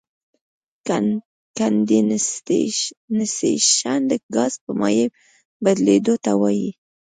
[1.57, 5.07] کنډېنسیشن د ګاز په مایع
[5.63, 6.69] بدلیدو ته وایي.